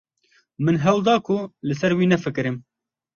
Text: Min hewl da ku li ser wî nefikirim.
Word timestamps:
Min 0.65 0.77
hewl 0.85 1.01
da 1.07 1.15
ku 1.27 1.37
li 1.67 1.73
ser 1.79 1.91
wî 1.99 2.05
nefikirim. 2.13 2.55